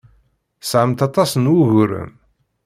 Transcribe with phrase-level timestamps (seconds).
[0.61, 2.11] Tesɛamt aṭas n wuguren.